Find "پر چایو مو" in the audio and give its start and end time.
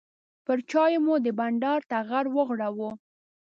0.45-1.15